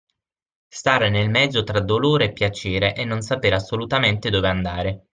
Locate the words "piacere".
2.33-2.95